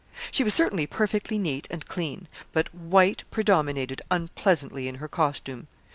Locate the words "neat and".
1.37-1.85